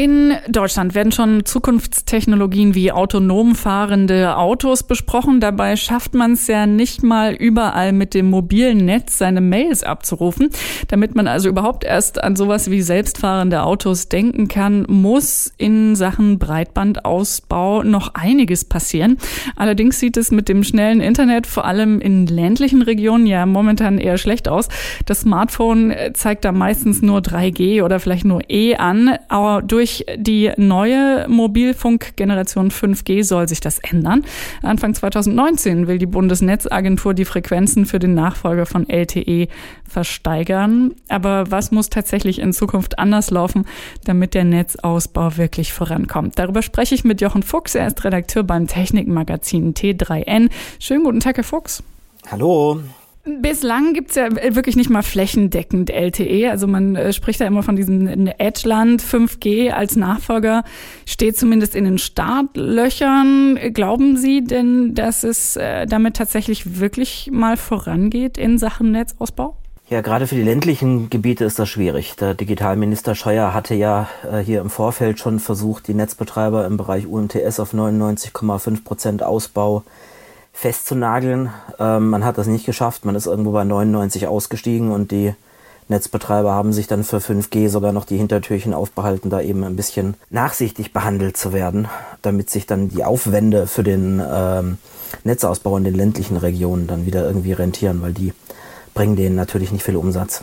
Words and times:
In 0.00 0.32
Deutschland 0.48 0.94
werden 0.94 1.12
schon 1.12 1.44
Zukunftstechnologien 1.44 2.74
wie 2.74 2.90
autonom 2.90 3.54
fahrende 3.54 4.38
Autos 4.38 4.82
besprochen. 4.82 5.40
Dabei 5.40 5.76
schafft 5.76 6.14
man 6.14 6.32
es 6.32 6.46
ja 6.46 6.64
nicht 6.64 7.02
mal 7.02 7.34
überall 7.34 7.92
mit 7.92 8.14
dem 8.14 8.30
mobilen 8.30 8.86
Netz 8.86 9.18
seine 9.18 9.42
Mails 9.42 9.82
abzurufen. 9.82 10.48
Damit 10.88 11.14
man 11.14 11.28
also 11.28 11.50
überhaupt 11.50 11.84
erst 11.84 12.24
an 12.24 12.34
sowas 12.34 12.70
wie 12.70 12.80
selbstfahrende 12.80 13.62
Autos 13.62 14.08
denken 14.08 14.48
kann, 14.48 14.86
muss 14.88 15.52
in 15.58 15.94
Sachen 15.94 16.38
Breitbandausbau 16.38 17.82
noch 17.82 18.14
einiges 18.14 18.64
passieren. 18.64 19.18
Allerdings 19.54 20.00
sieht 20.00 20.16
es 20.16 20.30
mit 20.30 20.48
dem 20.48 20.64
schnellen 20.64 21.02
Internet 21.02 21.46
vor 21.46 21.66
allem 21.66 22.00
in 22.00 22.24
ländlichen 22.24 22.80
Regionen 22.80 23.26
ja 23.26 23.44
momentan 23.44 23.98
eher 23.98 24.16
schlecht 24.16 24.48
aus. 24.48 24.70
Das 25.04 25.20
Smartphone 25.20 25.94
zeigt 26.14 26.46
da 26.46 26.52
meistens 26.52 27.02
nur 27.02 27.18
3G 27.18 27.82
oder 27.84 28.00
vielleicht 28.00 28.24
nur 28.24 28.40
E 28.48 28.76
an, 28.76 29.18
aber 29.28 29.60
durch 29.60 29.89
durch 29.90 30.04
die 30.16 30.52
neue 30.56 31.26
Mobilfunkgeneration 31.28 32.70
5G 32.70 33.24
soll 33.24 33.48
sich 33.48 33.60
das 33.60 33.78
ändern. 33.78 34.24
Anfang 34.62 34.94
2019 34.94 35.86
will 35.86 35.98
die 35.98 36.06
Bundesnetzagentur 36.06 37.14
die 37.14 37.24
Frequenzen 37.24 37.86
für 37.86 37.98
den 37.98 38.14
Nachfolger 38.14 38.66
von 38.66 38.88
LTE 38.88 39.48
versteigern. 39.88 40.94
Aber 41.08 41.50
was 41.50 41.70
muss 41.70 41.90
tatsächlich 41.90 42.38
in 42.38 42.52
Zukunft 42.52 42.98
anders 42.98 43.30
laufen, 43.30 43.66
damit 44.04 44.34
der 44.34 44.44
Netzausbau 44.44 45.36
wirklich 45.36 45.72
vorankommt? 45.72 46.38
Darüber 46.38 46.62
spreche 46.62 46.94
ich 46.94 47.04
mit 47.04 47.20
Jochen 47.20 47.42
Fuchs. 47.42 47.74
Er 47.74 47.86
ist 47.86 48.04
Redakteur 48.04 48.42
beim 48.42 48.66
Technikmagazin 48.66 49.74
T3N. 49.74 50.50
Schönen 50.78 51.04
guten 51.04 51.20
Tag, 51.20 51.36
Herr 51.36 51.44
Fuchs. 51.44 51.82
Hallo. 52.30 52.80
Bislang 53.24 53.92
gibt's 53.92 54.14
ja 54.14 54.30
wirklich 54.54 54.76
nicht 54.76 54.88
mal 54.88 55.02
flächendeckend 55.02 55.90
LTE. 55.90 56.50
Also 56.50 56.66
man 56.66 56.96
äh, 56.96 57.12
spricht 57.12 57.40
da 57.40 57.46
immer 57.46 57.62
von 57.62 57.76
diesem 57.76 58.06
Edgeland 58.38 59.02
5G 59.02 59.70
als 59.70 59.94
Nachfolger, 59.96 60.64
steht 61.04 61.36
zumindest 61.36 61.76
in 61.76 61.84
den 61.84 61.98
Startlöchern. 61.98 63.58
Glauben 63.74 64.16
Sie 64.16 64.42
denn, 64.42 64.94
dass 64.94 65.22
es 65.22 65.56
äh, 65.56 65.86
damit 65.86 66.16
tatsächlich 66.16 66.80
wirklich 66.80 67.28
mal 67.30 67.58
vorangeht 67.58 68.38
in 68.38 68.56
Sachen 68.56 68.90
Netzausbau? 68.92 69.56
Ja, 69.90 70.00
gerade 70.00 70.26
für 70.26 70.36
die 70.36 70.42
ländlichen 70.42 71.10
Gebiete 71.10 71.44
ist 71.44 71.58
das 71.58 71.68
schwierig. 71.68 72.14
Der 72.16 72.34
Digitalminister 72.34 73.14
Scheuer 73.14 73.52
hatte 73.52 73.74
ja 73.74 74.08
äh, 74.22 74.38
hier 74.38 74.60
im 74.60 74.70
Vorfeld 74.70 75.18
schon 75.18 75.40
versucht, 75.40 75.88
die 75.88 75.94
Netzbetreiber 75.94 76.64
im 76.64 76.78
Bereich 76.78 77.06
UMTS 77.06 77.60
auf 77.60 77.74
99,5 77.74 78.84
Prozent 78.84 79.22
Ausbau 79.22 79.82
festzunageln. 80.60 81.48
Ähm, 81.78 82.10
man 82.10 82.22
hat 82.22 82.36
das 82.36 82.46
nicht 82.46 82.66
geschafft. 82.66 83.06
Man 83.06 83.14
ist 83.14 83.26
irgendwo 83.26 83.52
bei 83.52 83.64
99 83.64 84.26
ausgestiegen 84.26 84.92
und 84.92 85.10
die 85.10 85.34
Netzbetreiber 85.88 86.52
haben 86.52 86.74
sich 86.74 86.86
dann 86.86 87.02
für 87.02 87.16
5G 87.16 87.70
sogar 87.70 87.92
noch 87.92 88.04
die 88.04 88.18
Hintertürchen 88.18 88.74
aufbehalten, 88.74 89.30
da 89.30 89.40
eben 89.40 89.64
ein 89.64 89.74
bisschen 89.74 90.14
nachsichtig 90.28 90.92
behandelt 90.92 91.38
zu 91.38 91.54
werden, 91.54 91.88
damit 92.20 92.50
sich 92.50 92.66
dann 92.66 92.90
die 92.90 93.04
Aufwände 93.04 93.66
für 93.66 93.82
den 93.82 94.22
ähm, 94.30 94.76
Netzausbau 95.24 95.78
in 95.78 95.84
den 95.84 95.94
ländlichen 95.94 96.36
Regionen 96.36 96.86
dann 96.86 97.06
wieder 97.06 97.24
irgendwie 97.24 97.54
rentieren, 97.54 98.02
weil 98.02 98.12
die 98.12 98.34
bringen 98.92 99.16
denen 99.16 99.36
natürlich 99.36 99.72
nicht 99.72 99.84
viel 99.84 99.96
Umsatz. 99.96 100.42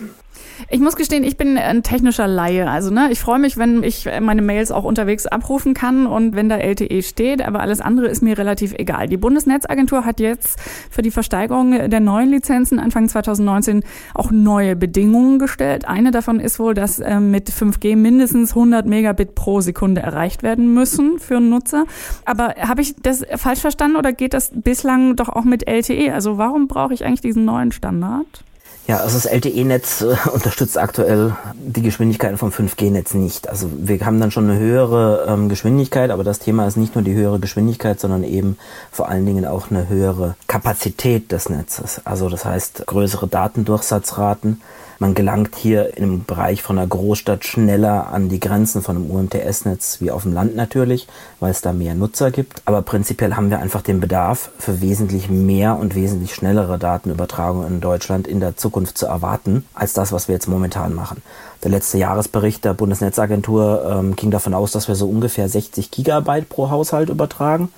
Ich 0.69 0.79
muss 0.79 0.95
gestehen, 0.95 1.23
ich 1.23 1.37
bin 1.37 1.57
ein 1.57 1.83
technischer 1.83 2.27
Laie. 2.27 2.69
Also 2.69 2.91
ne, 2.91 3.09
ich 3.11 3.19
freue 3.19 3.39
mich, 3.39 3.57
wenn 3.57 3.83
ich 3.83 4.07
meine 4.21 4.41
Mails 4.41 4.71
auch 4.71 4.83
unterwegs 4.83 5.25
abrufen 5.25 5.73
kann 5.73 6.07
und 6.07 6.35
wenn 6.35 6.49
da 6.49 6.57
LTE 6.57 7.03
steht, 7.03 7.45
aber 7.45 7.59
alles 7.59 7.81
andere 7.81 8.07
ist 8.07 8.21
mir 8.21 8.37
relativ 8.37 8.73
egal. 8.73 9.07
Die 9.07 9.17
Bundesnetzagentur 9.17 10.05
hat 10.05 10.19
jetzt 10.19 10.59
für 10.89 11.01
die 11.01 11.11
Versteigerung 11.11 11.89
der 11.89 11.99
neuen 11.99 12.31
Lizenzen 12.31 12.79
Anfang 12.79 13.07
2019 13.09 13.83
auch 14.13 14.31
neue 14.31 14.75
Bedingungen 14.75 15.39
gestellt. 15.39 15.87
Eine 15.87 16.11
davon 16.11 16.39
ist 16.39 16.59
wohl, 16.59 16.73
dass 16.73 16.99
äh, 16.99 17.19
mit 17.19 17.49
5G 17.49 17.95
mindestens 17.95 18.51
100 18.51 18.85
Megabit 18.85 19.35
pro 19.35 19.61
Sekunde 19.61 20.01
erreicht 20.01 20.43
werden 20.43 20.73
müssen 20.73 21.19
für 21.19 21.37
einen 21.37 21.49
Nutzer. 21.49 21.85
Aber 22.25 22.55
habe 22.59 22.81
ich 22.81 22.95
das 23.01 23.23
falsch 23.35 23.59
verstanden 23.61 23.97
oder 23.97 24.13
geht 24.13 24.33
das 24.33 24.51
bislang 24.53 25.15
doch 25.15 25.29
auch 25.29 25.43
mit 25.43 25.67
LTE? 25.67 26.13
Also 26.13 26.37
warum 26.37 26.67
brauche 26.67 26.93
ich 26.93 27.05
eigentlich 27.05 27.21
diesen 27.21 27.45
neuen 27.45 27.71
Standard? 27.71 28.43
Ja, 28.87 29.01
also 29.01 29.15
das 29.15 29.25
LTE-Netz 29.25 30.01
äh, 30.01 30.15
unterstützt 30.31 30.77
aktuell 30.77 31.35
die 31.53 31.81
Geschwindigkeiten 31.81 32.37
vom 32.37 32.49
5G-Netz 32.49 33.13
nicht. 33.13 33.49
Also 33.49 33.69
wir 33.77 33.99
haben 34.05 34.19
dann 34.21 34.31
schon 34.31 34.49
eine 34.49 34.57
höhere 34.57 35.25
ähm, 35.27 35.49
Geschwindigkeit, 35.49 36.09
aber 36.09 36.23
das 36.23 36.39
Thema 36.39 36.65
ist 36.67 36.77
nicht 36.77 36.95
nur 36.95 37.03
die 37.03 37.13
höhere 37.13 37.39
Geschwindigkeit, 37.39 37.99
sondern 37.99 38.23
eben 38.23 38.57
vor 38.91 39.09
allen 39.09 39.25
Dingen 39.25 39.45
auch 39.45 39.69
eine 39.69 39.89
höhere 39.89 40.35
Kapazität 40.47 41.33
des 41.33 41.49
Netzes. 41.49 42.01
Also 42.05 42.29
das 42.29 42.45
heißt 42.45 42.87
größere 42.87 43.27
Datendurchsatzraten 43.27 44.61
man 44.99 45.13
gelangt 45.13 45.55
hier 45.55 45.97
im 45.97 46.25
Bereich 46.25 46.61
von 46.63 46.77
einer 46.77 46.87
Großstadt 46.87 47.45
schneller 47.45 48.07
an 48.07 48.29
die 48.29 48.39
Grenzen 48.39 48.81
von 48.81 48.95
einem 48.95 49.11
UMTS-Netz 49.11 50.01
wie 50.01 50.11
auf 50.11 50.23
dem 50.23 50.33
Land 50.33 50.55
natürlich, 50.55 51.07
weil 51.39 51.51
es 51.51 51.61
da 51.61 51.73
mehr 51.73 51.95
Nutzer 51.95 52.31
gibt. 52.31 52.61
Aber 52.65 52.81
prinzipiell 52.81 53.35
haben 53.35 53.49
wir 53.49 53.59
einfach 53.59 53.81
den 53.81 53.99
Bedarf 53.99 54.51
für 54.57 54.81
wesentlich 54.81 55.29
mehr 55.29 55.77
und 55.77 55.95
wesentlich 55.95 56.33
schnellere 56.33 56.77
Datenübertragung 56.79 57.65
in 57.67 57.81
Deutschland 57.81 58.27
in 58.27 58.39
der 58.39 58.57
Zukunft 58.57 58.97
zu 58.97 59.05
erwarten, 59.05 59.65
als 59.73 59.93
das, 59.93 60.11
was 60.11 60.27
wir 60.27 60.33
jetzt 60.33 60.47
momentan 60.47 60.93
machen. 60.93 61.21
Der 61.63 61.71
letzte 61.71 61.97
Jahresbericht 61.97 62.65
der 62.65 62.73
Bundesnetzagentur 62.73 63.85
ähm, 63.89 64.15
ging 64.15 64.31
davon 64.31 64.53
aus, 64.53 64.71
dass 64.71 64.87
wir 64.87 64.95
so 64.95 65.09
ungefähr 65.09 65.49
60 65.49 65.91
Gigabyte 65.91 66.49
pro 66.49 66.69
Haushalt 66.69 67.09
übertragen. 67.09 67.69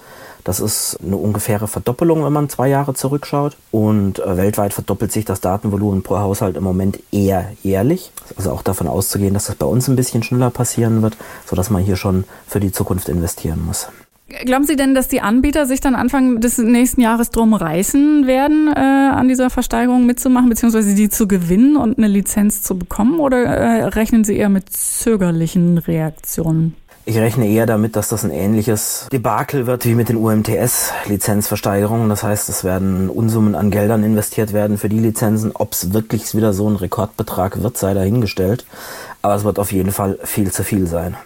Das 0.50 0.60
ist 0.60 0.98
eine 1.06 1.16
ungefähre 1.16 1.68
Verdoppelung, 1.68 2.26
wenn 2.26 2.34
man 2.34 2.50
zwei 2.50 2.70
Jahre 2.70 2.96
zurückschaut. 2.96 3.56
Und 3.70 4.18
äh, 4.18 4.36
weltweit 4.36 4.74
verdoppelt 4.74 5.12
sich 5.12 5.24
das 5.24 5.42
Datenvolumen 5.42 6.02
pro 6.02 6.18
Haushalt 6.18 6.58
im 6.58 6.64
Moment 6.64 7.00
eher 7.12 7.52
jährlich. 7.62 8.12
Also 8.36 8.50
auch 8.50 8.64
davon 8.64 8.88
auszugehen, 8.88 9.36
dass 9.36 9.46
das 9.46 9.58
bei 9.58 9.68
uns 9.68 9.88
ein 9.88 9.96
bisschen 9.96 10.24
schneller 10.24 10.50
passieren 10.50 11.04
wird, 11.04 11.18
sodass 11.46 11.70
man 11.70 11.84
hier 11.84 11.98
schon 11.98 12.24
für 12.48 12.60
die 12.60 12.72
Zukunft 12.72 13.10
investieren 13.10 13.64
muss. 13.64 13.90
Glauben 14.44 14.66
Sie 14.66 14.76
denn, 14.76 14.96
dass 14.96 15.08
die 15.08 15.22
Anbieter 15.22 15.68
sich 15.68 15.82
dann 15.82 15.94
Anfang 15.94 16.42
des 16.42 16.58
nächsten 16.58 17.02
Jahres 17.02 17.30
drum 17.30 17.54
reißen 17.54 18.26
werden, 18.26 18.74
äh, 18.76 18.80
an 18.80 19.28
dieser 19.28 19.52
Versteigerung 19.52 20.08
mitzumachen, 20.08 20.50
beziehungsweise 20.50 20.96
die 20.96 21.10
zu 21.10 21.28
gewinnen 21.28 21.78
und 21.78 22.00
eine 22.00 22.08
Lizenz 22.08 22.64
zu 22.64 22.76
bekommen? 22.76 23.20
Oder 23.20 23.44
äh, 23.44 23.84
rechnen 23.84 24.24
Sie 24.24 24.36
eher 24.36 24.50
mit 24.50 24.74
zögerlichen 24.74 25.78
Reaktionen? 25.78 26.76
Ich 27.06 27.18
rechne 27.18 27.48
eher 27.48 27.66
damit, 27.66 27.96
dass 27.96 28.10
das 28.10 28.24
ein 28.24 28.30
ähnliches 28.32 29.08
Debakel 29.12 29.66
wird 29.66 29.86
wie 29.86 29.96
mit 29.96 30.10
den 30.10 30.18
UMTS-Lizenzversteigerungen. 30.18 32.08
Das 32.08 32.24
heißt, 32.24 32.50
es 32.50 32.64
werden 32.64 33.10
Unsummen 33.10 33.56
an 33.56 33.72
Geldern 33.72 34.04
investiert 34.04 34.54
werden 34.54 34.78
für 34.78 34.90
die 34.90 35.00
Lizenzen. 35.00 35.52
Ob 35.56 35.74
es 35.74 35.92
wirklich 35.94 36.36
wieder 36.36 36.54
so 36.54 36.70
ein 36.70 36.76
Rekordbetrag 36.76 37.64
wird, 37.64 37.78
sei 37.78 37.94
dahingestellt. 37.94 38.66
Aber 39.22 39.36
es 39.36 39.44
wird 39.44 39.58
auf 39.58 39.72
jeden 39.72 39.92
Fall 39.92 40.20
viel 40.24 40.52
zu 40.52 40.64
viel 40.64 40.86
sein. 40.86 41.18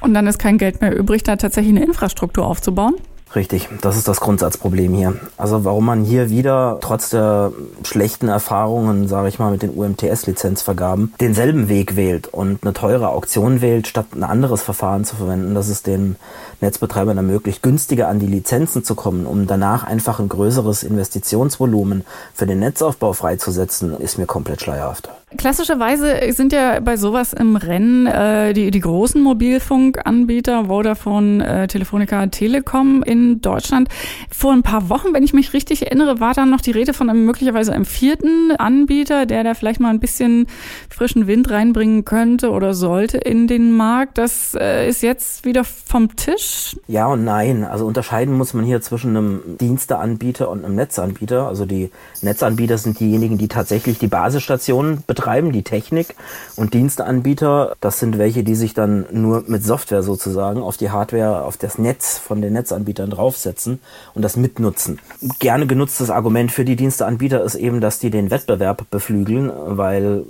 Und 0.00 0.14
dann 0.14 0.26
ist 0.26 0.38
kein 0.38 0.58
Geld 0.58 0.80
mehr 0.80 0.96
übrig, 0.96 1.22
da 1.22 1.36
tatsächlich 1.36 1.74
eine 1.74 1.84
Infrastruktur 1.84 2.46
aufzubauen? 2.46 2.94
Richtig, 3.34 3.68
das 3.80 3.96
ist 3.96 4.06
das 4.06 4.20
Grundsatzproblem 4.20 4.94
hier. 4.94 5.14
Also 5.36 5.64
warum 5.64 5.86
man 5.86 6.04
hier 6.04 6.30
wieder 6.30 6.78
trotz 6.80 7.10
der 7.10 7.52
schlechten 7.84 8.28
Erfahrungen, 8.28 9.08
sage 9.08 9.28
ich 9.28 9.40
mal, 9.40 9.50
mit 9.50 9.62
den 9.62 9.70
UMTS-Lizenzvergaben 9.70 11.14
denselben 11.20 11.68
Weg 11.68 11.96
wählt 11.96 12.28
und 12.28 12.62
eine 12.62 12.74
teure 12.74 13.08
Auktion 13.08 13.60
wählt, 13.60 13.88
statt 13.88 14.06
ein 14.14 14.22
anderes 14.22 14.62
Verfahren 14.62 15.04
zu 15.04 15.16
verwenden, 15.16 15.54
dass 15.54 15.68
es 15.68 15.82
den 15.82 16.14
Netzbetreibern 16.60 17.16
ermöglicht, 17.16 17.62
günstiger 17.62 18.08
an 18.08 18.20
die 18.20 18.26
Lizenzen 18.26 18.84
zu 18.84 18.94
kommen, 18.94 19.26
um 19.26 19.48
danach 19.48 19.82
einfach 19.82 20.20
ein 20.20 20.28
größeres 20.28 20.84
Investitionsvolumen 20.84 22.04
für 22.34 22.46
den 22.46 22.60
Netzaufbau 22.60 23.14
freizusetzen, 23.14 23.98
ist 23.98 24.16
mir 24.16 24.26
komplett 24.26 24.60
schleierhaft. 24.60 25.10
Klassischerweise 25.36 26.32
sind 26.32 26.52
ja 26.52 26.80
bei 26.80 26.96
sowas 26.96 27.32
im 27.32 27.56
Rennen 27.56 28.06
äh, 28.06 28.52
die, 28.52 28.70
die 28.70 28.80
großen 28.80 29.20
Mobilfunkanbieter, 29.20 30.66
Vodafone, 30.66 31.46
äh, 31.46 31.66
Telefonica, 31.66 32.26
Telekom 32.28 33.02
in 33.02 33.40
Deutschland. 33.40 33.88
Vor 34.30 34.52
ein 34.52 34.62
paar 34.62 34.88
Wochen, 34.88 35.12
wenn 35.12 35.22
ich 35.22 35.32
mich 35.32 35.52
richtig 35.52 35.82
erinnere, 35.82 36.20
war 36.20 36.34
dann 36.34 36.50
noch 36.50 36.60
die 36.60 36.70
Rede 36.70 36.94
von 36.94 37.10
einem 37.10 37.24
möglicherweise 37.24 37.72
einem 37.72 37.84
vierten 37.84 38.52
Anbieter, 38.56 39.26
der 39.26 39.42
da 39.42 39.54
vielleicht 39.54 39.80
mal 39.80 39.90
ein 39.90 40.00
bisschen 40.00 40.46
frischen 40.88 41.26
Wind 41.26 41.50
reinbringen 41.50 42.04
könnte 42.04 42.50
oder 42.50 42.72
sollte 42.72 43.18
in 43.18 43.48
den 43.48 43.72
Markt. 43.72 44.18
Das 44.18 44.54
äh, 44.54 44.88
ist 44.88 45.02
jetzt 45.02 45.44
wieder 45.44 45.64
vom 45.64 46.14
Tisch. 46.14 46.76
Ja 46.86 47.06
und 47.06 47.24
nein. 47.24 47.64
Also 47.64 47.86
unterscheiden 47.86 48.34
muss 48.34 48.54
man 48.54 48.64
hier 48.64 48.80
zwischen 48.80 49.16
einem 49.16 49.40
Diensteanbieter 49.60 50.48
und 50.48 50.64
einem 50.64 50.76
Netzanbieter. 50.76 51.48
Also 51.48 51.66
die 51.66 51.90
Netzanbieter 52.22 52.78
sind 52.78 53.00
diejenigen, 53.00 53.36
die 53.36 53.48
tatsächlich 53.48 53.98
die 53.98 54.06
Basisstationen 54.06 55.02
betreiben 55.06 55.23
betreiben, 55.24 55.52
die 55.52 55.62
Technik 55.62 56.14
und 56.54 56.74
Diensteanbieter. 56.74 57.76
Das 57.80 57.98
sind 57.98 58.18
welche, 58.18 58.44
die 58.44 58.54
sich 58.54 58.74
dann 58.74 59.06
nur 59.10 59.44
mit 59.46 59.64
Software 59.64 60.02
sozusagen 60.02 60.60
auf 60.60 60.76
die 60.76 60.90
Hardware, 60.90 61.44
auf 61.44 61.56
das 61.56 61.78
Netz 61.78 62.18
von 62.18 62.42
den 62.42 62.52
Netzanbietern 62.52 63.08
draufsetzen 63.08 63.80
und 64.14 64.20
das 64.20 64.36
mitnutzen. 64.36 64.98
Gerne 65.38 65.66
genutztes 65.66 66.10
Argument 66.10 66.52
für 66.52 66.66
die 66.66 66.76
Diensteanbieter 66.76 67.42
ist 67.42 67.54
eben, 67.54 67.80
dass 67.80 67.98
die 67.98 68.10
den 68.10 68.30
Wettbewerb 68.30 68.84
beflügeln, 68.90 69.50
weil 69.54 70.24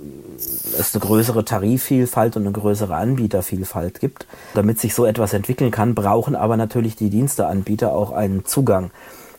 es 0.79 0.95
eine 0.95 1.03
größere 1.03 1.43
Tarifvielfalt 1.43 2.37
und 2.37 2.43
eine 2.43 2.53
größere 2.53 2.95
Anbietervielfalt 2.95 3.99
gibt. 3.99 4.27
Damit 4.53 4.79
sich 4.79 4.95
so 4.95 5.05
etwas 5.05 5.33
entwickeln 5.33 5.71
kann, 5.71 5.93
brauchen 5.93 6.37
aber 6.37 6.55
natürlich 6.55 6.95
die 6.95 7.09
Diensteanbieter 7.09 7.91
auch 7.91 8.13
einen 8.13 8.45
Zugang. 8.45 8.91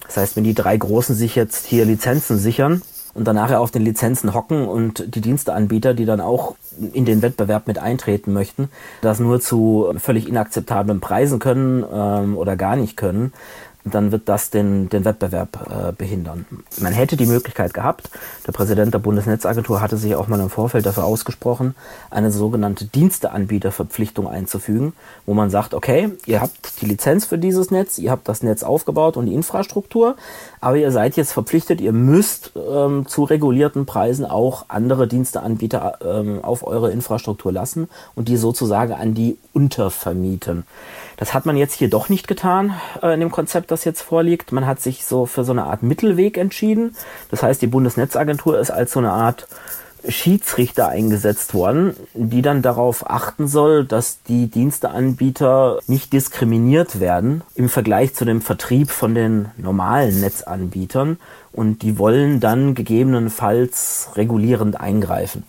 Das 0.07 0.19
heißt, 0.19 0.37
wenn 0.37 0.45
die 0.45 0.55
drei 0.55 0.77
Großen 0.77 1.17
sich 1.17 1.35
jetzt 1.35 1.67
hier 1.67 1.87
Lizenzen 1.87 2.39
sichern, 2.39 2.83
und 3.17 3.25
dann 3.25 3.37
nachher 3.37 3.61
auf 3.61 3.71
den 3.71 3.83
Lizenzen 3.83 4.35
hocken 4.35 4.69
und 4.69 5.15
die 5.15 5.21
Diensteanbieter, 5.21 5.95
die 5.95 6.05
dann 6.05 6.21
auch 6.21 6.55
in 6.93 7.05
den 7.07 7.23
Wettbewerb 7.23 7.67
mit 7.67 7.79
eintreten 7.79 8.33
möchten, 8.33 8.69
das 9.01 9.21
nur 9.21 9.41
zu 9.41 9.93
völlig 9.97 10.29
inakzeptablen 10.29 11.01
Preisen 11.01 11.39
können 11.39 11.85
ähm, 11.91 12.37
oder 12.37 12.57
gar 12.57 12.77
nicht 12.77 12.97
können 12.97 13.33
dann 13.93 14.13
wird 14.13 14.29
das 14.29 14.51
den, 14.51 14.89
den 14.89 15.05
Wettbewerb 15.05 15.69
äh, 15.71 15.93
behindern. 15.93 16.45
Man 16.79 16.93
hätte 16.93 17.17
die 17.17 17.27
Möglichkeit 17.27 17.73
gehabt, 17.73 18.11
der 18.47 18.53
Präsident 18.53 18.93
der 18.93 18.99
Bundesnetzagentur 18.99 19.81
hatte 19.81 19.97
sich 19.97 20.15
auch 20.17 20.29
mal 20.29 20.41
im 20.41 20.51
Vorfeld 20.51 20.87
dafür 20.87 21.05
ausgesprochen, 21.05 21.75
eine 22.11 22.31
sogenannte 22.31 22.85
Diensteanbieterverpflichtung 22.85 24.27
einzufügen, 24.29 24.93
wo 25.25 25.35
man 25.35 25.51
sagt, 25.51 25.75
okay, 25.75 26.11
ihr 26.27 26.41
habt 26.41 26.81
die 26.81 26.87
Lizenz 26.87 27.27
für 27.27 27.39
dieses 27.39 27.71
Netz, 27.71 27.99
ihr 27.99 28.11
habt 28.11 28.29
das 28.29 28.43
Netz 28.43 28.63
aufgebaut 28.63 29.17
und 29.17 29.27
die 29.27 29.35
Infrastruktur, 29.35 30.17
aber 30.61 30.77
ihr 30.77 30.91
seid 30.91 31.17
jetzt 31.17 31.33
verpflichtet, 31.33 31.81
ihr 31.81 31.93
müsst 31.93 32.53
ähm, 32.57 33.07
zu 33.07 33.25
regulierten 33.25 33.87
Preisen 33.87 34.25
auch 34.25 34.67
andere 34.69 35.07
Diensteanbieter 35.07 35.99
ähm, 36.05 36.41
auf 36.43 36.67
eure 36.67 36.91
Infrastruktur 36.91 37.53
lassen 37.53 37.89
und 38.15 38.29
die 38.29 38.37
sozusagen 38.37 38.93
an 38.93 39.15
die 39.15 39.39
untervermieten. 39.53 40.65
Das 41.17 41.33
hat 41.33 41.47
man 41.47 41.57
jetzt 41.57 41.75
hier 41.75 41.89
doch 41.89 42.09
nicht 42.09 42.29
getan 42.29 42.75
äh, 43.03 43.15
in 43.15 43.21
dem 43.21 43.31
Konzept, 43.31 43.71
das 43.71 43.85
jetzt 43.85 44.03
vorliegt. 44.03 44.53
Man 44.53 44.67
hat 44.67 44.81
sich 44.81 45.05
so 45.05 45.27
für 45.27 45.45
so 45.45 45.53
eine 45.53 45.65
Art 45.65 45.83
Mittelweg 45.83 46.37
entschieden. 46.37 46.95
Das 47.31 47.43
heißt, 47.43 47.63
die 47.63 47.67
Bundesnetzagentur 47.67 48.59
ist 48.59 48.71
als 48.71 48.93
so 48.93 49.01
eine 49.01 49.13
Art 49.13 49.49
Schiedsrichter 50.09 50.89
eingesetzt 50.89 51.55
worden, 51.55 51.97
die 52.15 52.43
dann 52.43 52.63
darauf 52.63 53.11
achten 53.11 53.49
soll, 53.49 53.85
dass 53.85 54.23
die 54.23 54.49
Diensteanbieter 54.49 55.81
nicht 55.87 56.13
diskriminiert 56.13 57.01
werden 57.01 57.43
im 57.55 57.69
Vergleich 57.69 58.15
zu 58.15 58.25
dem 58.25 58.41
Vertrieb 58.41 58.91
von 58.91 59.15
den 59.15 59.51
normalen 59.57 60.21
Netzanbietern 60.21 61.19
und 61.53 61.83
die 61.83 61.99
wollen 61.99 62.41
dann 62.41 62.75
gegebenenfalls 62.75 64.11
regulierend 64.15 64.81
eingreifen. 64.81 65.45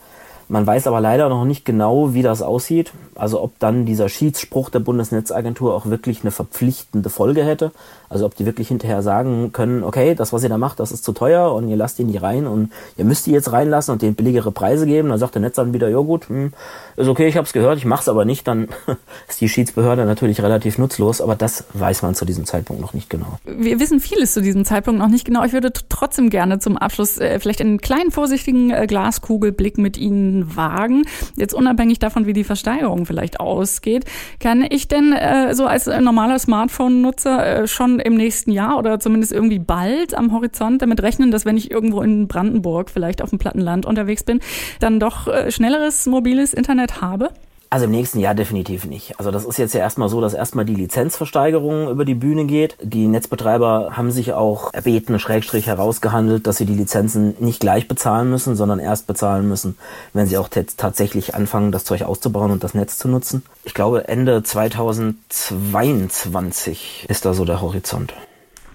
Man 0.50 0.66
weiß 0.66 0.88
aber 0.88 1.02
leider 1.02 1.28
noch 1.28 1.44
nicht 1.44 1.66
genau, 1.66 2.14
wie 2.14 2.22
das 2.22 2.42
aussieht. 2.42 2.94
Also 3.16 3.42
ob 3.42 3.60
dann 3.60 3.86
dieser 3.86 4.08
Schiedsspruch 4.08 4.70
der 4.70 4.80
Bundesnetzagentur 4.80 5.74
auch 5.74 5.88
wirklich 5.88 6.22
eine 6.22 6.32
verpflichtende 6.32 7.10
Folge 7.10 7.44
hätte. 7.44 7.72
Also 8.10 8.26
ob 8.26 8.36
die 8.36 8.46
wirklich 8.46 8.70
hinterher 8.70 9.02
sagen 9.02 9.52
können, 9.52 9.84
okay, 9.84 10.16
das, 10.16 10.32
was 10.32 10.44
ihr 10.44 10.50
da 10.50 10.58
macht, 10.58 10.80
das 10.80 10.94
ist 10.94 11.04
zu 11.04 11.12
teuer 11.12 11.54
und 11.54 11.68
ihr 11.68 11.76
lasst 11.76 12.00
ihn 12.00 12.08
nicht 12.08 12.22
rein 12.22 12.48
und 12.48 12.72
ihr 12.96 13.04
müsst 13.04 13.26
die 13.26 13.32
jetzt 13.32 13.52
reinlassen 13.52 13.92
und 13.92 14.02
denen 14.02 14.16
billigere 14.16 14.52
Preise 14.52 14.86
geben. 14.86 15.10
Dann 15.10 15.20
sagt 15.20 15.36
der 15.36 15.42
Netzanbieter, 15.42 15.90
ja 15.90 15.98
gut, 15.98 16.30
hm, 16.30 16.54
ist 16.96 17.08
okay, 17.08 17.28
ich 17.28 17.36
habe 17.36 17.46
es 17.46 17.52
gehört, 17.52 17.78
ich 17.78 17.86
mache 17.86 18.02
es 18.02 18.10
aber 18.10 18.24
nicht. 18.24 18.48
Dann 18.48 18.70
ist 19.28 19.42
die 19.42 19.50
Schiedsbehörde 19.50 20.06
natürlich 20.06 20.42
relativ 20.42 20.78
nutzlos, 20.78 21.20
aber 21.20 21.36
das 21.36 21.66
weiß 21.74 22.04
man 22.04 22.16
zu 22.16 22.24
diesem 22.24 22.46
Zeitpunkt 22.46 22.82
noch 22.82 22.94
nicht 22.94 23.10
genau. 23.10 23.40
Wir 23.44 23.82
wissen 23.82 24.00
vieles 24.00 24.32
zu 24.32 24.42
diesem 24.42 24.64
Zeitpunkt 24.64 25.00
noch 25.00 25.10
nicht 25.10 25.26
genau. 25.26 25.44
Ich 25.44 25.52
würde 25.52 25.74
trotzdem 25.90 26.30
gerne 26.30 26.60
zum 26.60 26.78
Abschluss 26.78 27.18
äh, 27.18 27.40
vielleicht 27.42 27.60
einen 27.60 27.82
kleinen 27.82 28.12
vorsichtigen 28.12 28.72
äh, 28.72 28.88
Glaskugelblick 28.88 29.78
mit 29.78 29.98
Ihnen 29.98 30.37
wagen. 30.56 31.06
Jetzt 31.36 31.54
unabhängig 31.54 32.00
davon, 32.00 32.26
wie 32.26 32.34
die 32.34 32.44
Versteigerung 32.44 33.06
vielleicht 33.06 33.40
ausgeht, 33.40 34.06
kann 34.40 34.66
ich 34.70 34.88
denn 34.88 35.14
äh, 35.14 35.54
so 35.54 35.66
als 35.66 35.88
normaler 35.88 36.40
Smartphone-Nutzer 36.40 37.64
äh, 37.64 37.68
schon 37.68 38.00
im 38.00 38.16
nächsten 38.16 38.52
Jahr 38.52 38.78
oder 38.78 39.00
zumindest 39.00 39.32
irgendwie 39.32 39.60
bald 39.60 40.14
am 40.14 40.32
Horizont 40.32 40.82
damit 40.82 41.02
rechnen, 41.02 41.32
dass 41.32 41.46
wenn 41.46 41.58
ich 41.58 41.72
irgendwo 41.72 42.02
in 42.02 42.28
Brandenburg 42.28 42.90
vielleicht 42.90 43.22
auf 43.22 43.30
dem 43.30 43.40
Plattenland 43.40 43.86
unterwegs 43.86 44.24
bin, 44.24 44.40
dann 44.80 45.00
doch 45.00 45.28
äh, 45.28 45.52
schnelleres 45.52 46.06
mobiles 46.06 46.54
Internet 46.54 47.02
habe? 47.02 47.30
Also 47.70 47.86
im 47.86 47.92
nächsten 47.92 48.20
Jahr 48.20 48.34
definitiv 48.34 48.86
nicht. 48.86 49.20
Also 49.20 49.30
das 49.30 49.44
ist 49.44 49.58
jetzt 49.58 49.74
ja 49.74 49.82
erstmal 49.82 50.08
so, 50.08 50.22
dass 50.22 50.34
erstmal 50.34 50.64
die 50.64 50.76
Lizenzversteigerung 50.76 51.90
über 51.90 52.06
die 52.06 52.14
Bühne 52.14 52.46
geht. 52.46 52.78
Die 52.82 53.08
Netzbetreiber 53.08 53.98
haben 53.98 54.12
sich 54.12 54.32
auch 54.32 54.74
erbeten, 54.74 55.20
Schrägstrich 55.20 55.68
herausgehandelt, 55.68 56.48
dass 56.48 56.56
sie 56.58 56.66
die 56.66 56.76
Lizenzen 56.76 57.36
nicht 57.40 57.60
gleich 57.60 57.90
bezahlen 57.90 58.30
müssen, 58.30 58.56
sondern 58.56 58.80
erst 58.80 59.06
bezahlen 59.06 59.50
müssen, 59.50 59.78
wenn 60.14 60.28
sie 60.28 60.38
auch 60.38 60.48
tatsächlich 60.48 61.36
anfangen, 61.36 61.74
das 61.74 61.84
Zeug 61.84 62.04
auszubauen 62.04 62.52
und 62.52 62.64
das 62.64 62.74
Netz 62.74 62.98
zu 62.98 63.10
nutzen. 63.10 63.44
Ich 63.66 63.74
glaube, 63.74 64.08
Ende 64.08 64.44
2022 64.44 67.06
ist 67.10 67.26
da 67.26 67.34
so 67.34 67.44
der 67.44 67.60
Horizont. 67.62 68.14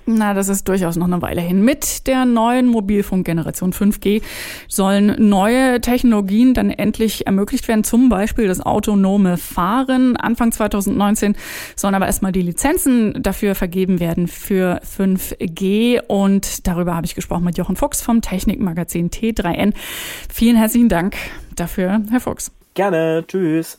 Na, 0.05 0.35
das 0.35 0.49
ist 0.49 0.67
durchaus 0.67 0.97
noch 0.97 1.07
eine 1.07 1.23
Weile 1.23 1.41
hin. 1.41 1.65
Mit 1.65 2.07
der 2.09 2.25
neuen 2.25 2.67
Mobilfunkgeneration 2.67 3.73
5G 3.73 4.21
sollen 4.67 5.29
neue 5.29 5.81
Technologien 5.81 6.55
dann 6.55 6.71
endlich 6.71 7.27
ermöglicht 7.27 7.69
werden, 7.69 7.85
zum 7.85 8.09
Beispiel 8.09 8.49
das 8.49 8.61
autonome 8.61 9.37
Fahren. 9.37 10.17
Anfang 10.17 10.51
2019 10.51 11.37
sollen 11.77 11.95
aber 11.95 12.07
erstmal 12.07 12.33
die 12.33 12.43
Lizenzen 12.43 13.23
dafür 13.23 13.55
vergeben 13.55 14.01
werden 14.01 14.27
für 14.27 14.81
5G. 14.83 16.01
Und 16.09 16.67
darüber 16.67 16.97
habe 16.97 17.07
ich 17.07 17.15
gesprochen 17.15 17.45
mit 17.45 17.57
Jochen 17.57 17.77
Fuchs 17.77 18.03
vom 18.03 18.23
Technikmagazin 18.23 19.11
T3N. 19.11 19.73
Vielen 20.29 20.57
herzlichen 20.57 20.89
Dank 20.89 21.17
dafür, 21.55 22.03
Herr 22.11 22.21
Fuchs. 22.21 22.51
Gerne. 22.75 23.25
Tschüss. 23.29 23.79